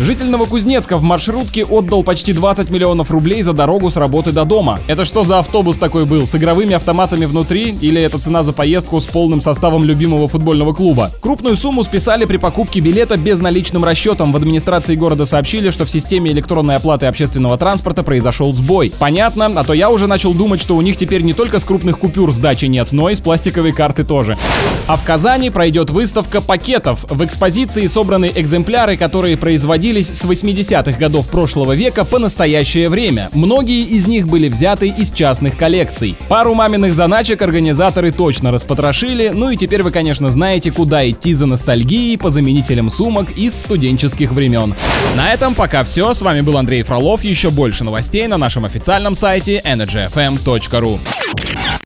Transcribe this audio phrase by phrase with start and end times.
[0.00, 4.78] Житель Новокузнецка в маршрутке отдал почти 20 миллионов рублей за дорогу с работы до дома.
[4.86, 6.24] Это что за автобус такой был?
[6.24, 7.76] С игровыми автоматами внутри?
[7.80, 11.10] Или это цена за поездку с полным составом любимого футбольного клуба?
[11.20, 14.30] Крупную сумму списали при покупке билета безналичным расчетом.
[14.30, 18.92] В администрации города сообщили, что в системе электронной оплаты общественного транспорта произошел сбой.
[19.00, 21.98] Понятно, а то я уже начал думать, что у них теперь не только с крупных
[21.98, 24.38] купюр сдачи нет, но и с пластиковой карты тоже.
[24.86, 27.04] А в Казани пройдет выставка пакетов.
[27.10, 33.30] В экспозиции собраны экземпляры, которые производили производились с 80-х годов прошлого века по настоящее время.
[33.32, 36.16] Многие из них были взяты из частных коллекций.
[36.28, 41.46] Пару маминых заначек организаторы точно распотрошили, ну и теперь вы, конечно, знаете, куда идти за
[41.46, 44.74] ностальгией по заменителям сумок из студенческих времен.
[45.16, 46.12] На этом пока все.
[46.12, 47.24] С вами был Андрей Фролов.
[47.24, 50.98] Еще больше новостей на нашем официальном сайте energyfm.ru.